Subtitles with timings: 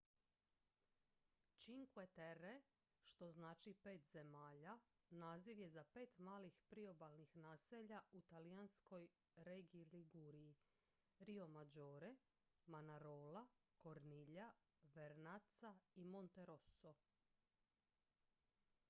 [1.63, 2.61] "cinque terre
[3.03, 4.77] što znači "pet zemalja"
[5.09, 10.55] naziv je za pet malih priobalnih naselja u talijanskoj regiji liguriji:
[11.19, 12.15] riomaggiore
[12.65, 13.47] manarola
[13.83, 14.51] corniglia
[14.83, 16.95] vernazza i monterosso.